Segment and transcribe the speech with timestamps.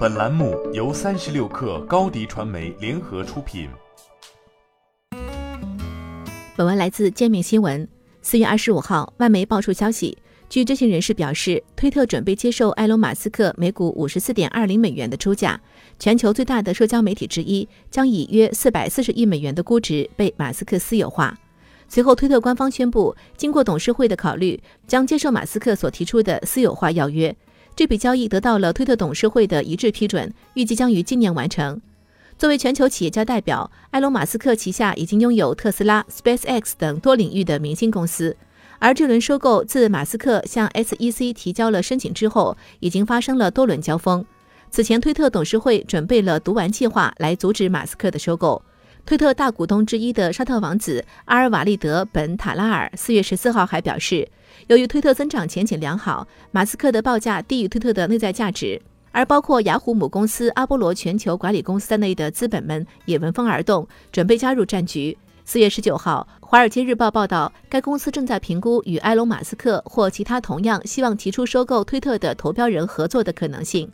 [0.00, 3.68] 本栏目由三十六氪高低传媒联合出品。
[6.56, 7.86] 本文来自界面新闻。
[8.22, 10.16] 四月二十五号，外媒爆出消息，
[10.48, 15.60] 据知情人士表示，推特准备接受埃隆·马斯克每股五十四点二零美元的出价，
[15.98, 21.38] 全球最大的社交媒体之一将以约四百四十亿美元的估值被马斯克私有化。
[21.88, 27.36] 随后，推特官方宣布，经过董事会的考虑，将接受马斯克所提出的私有化邀约。
[27.76, 31.80] 这笔交易得到了推特董事会的一致批准，预计将于今年完成。
[32.38, 38.36] 作为全球企业家代表，埃隆·马斯克旗下已经拥有特斯拉、SpaceX 等多领域的明星公司。
[38.78, 44.24] 而这轮收购自马斯克向 SEC 提交了申请之后，已经发生了多轮交锋。
[44.70, 48.62] 此前，推特董事会准备了毒丸计划来阻止马斯克的收购。
[49.04, 54.28] 推特大股东之一的沙特王子阿尔瓦利德·本·塔拉尔四月十四号还表示，
[54.68, 65.16] 由于推特增长前景良好，马斯克的报价低于推特的内在价值，而包括雅虎母公司阿波罗全球管理公司在内的资本们也闻风而动，准备加入战局。
[65.44, 73.90] 四月十九号，《华尔街日报》报道，该公司正在评估与埃隆·马斯克或其他同样希望提出收购推特的投标人合作的可能性，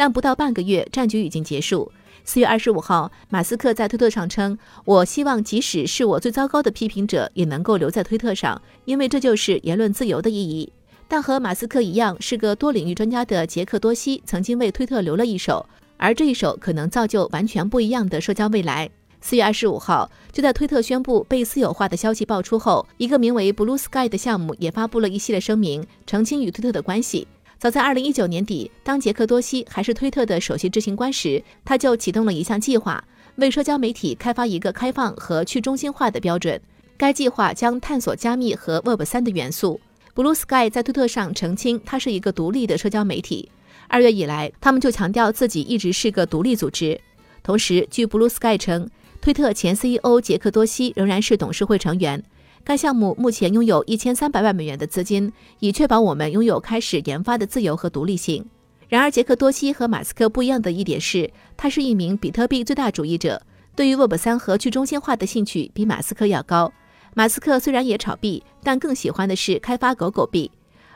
[0.00, 1.92] 但不到半个月，战局已经结束。
[2.24, 10.72] 四月二十五号，马斯克在推特上称：“我希望即使是我最糟糕的批评者，也能够留在推特上，因为这就是言论自由的意义。”
[11.06, 15.66] 但和马斯克一样是个多领域专家的杰克多西曾经为推特留了一手，
[15.98, 18.88] 而这一手可能造就完全不一样的社交未来。
[19.20, 27.28] 四月二十五号，就在推特宣布被私有化的消息爆出后，一个名为 Blue Sky 的项目也发布了一系列声明，澄清与推特的关系。
[27.60, 33.04] 早在二零一九年底，当杰克多西还是推特的首席执行官时，他就启动了一项计划，
[33.36, 36.58] 为社交媒体开发一个开放和去中心化的标准。
[36.96, 39.78] 该计划将探索加密和 Web 三的元素。
[40.14, 43.50] Blue Sky 在推特上澄清，它是一个独立的社交媒体。
[43.88, 46.98] 二月以来，他们就强调自己一直是个独立组织。
[47.42, 48.88] 同时，据 Blue Sky 称，
[49.20, 52.24] 推特前 CEO 杰克多西仍然是董事会成员。
[52.62, 58.44] 该项目目前拥有一千三百万美元的资金，以确保我们拥有开始研发的自由和独立性。
[58.88, 63.40] 然而，杰克多西和马斯克不一样的一点是，他是一名比特币最大主义者，
[63.74, 66.72] 对于 Web 三和去中心化的兴趣比马斯克要高。
[67.14, 70.50] 马斯克虽然也炒币，但更喜欢的是开发狗狗币。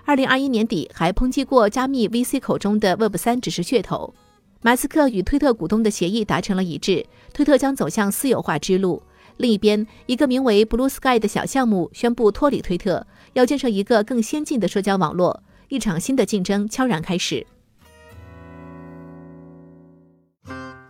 [0.04, 4.12] 二零二一年底还抨击过加密 VC 口中的 Web 三只是噱头。
[4.60, 9.02] 马斯克与推特股东的协议达成了一致，推特将走向私有化之路。
[9.36, 15.42] 另一边，一个名为 Blue Sky 的小项目宣布脱离推特，要建设一个更先进的社交网络。
[15.68, 17.46] 一场新的竞争悄然开始。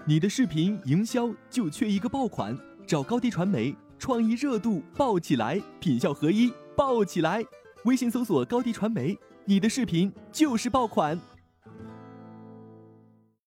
[0.06, 7.42] 你的视频营销就缺一个爆款，找高低传媒，创意热度爆起来，品效合一爆起来。
[7.86, 9.16] 微信搜索高低传媒，
[9.46, 11.18] 你的视频就是爆款。